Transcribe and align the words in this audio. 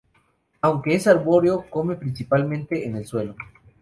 Aunque 0.61 0.95
es 0.95 1.05
arbóreo, 1.05 1.69
come 1.69 1.95
principalmente 1.95 2.87
en 2.87 2.95
el 2.95 3.05
suelo. 3.05 3.35